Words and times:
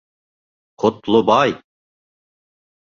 Ҡотлобай!.. 0.85 1.55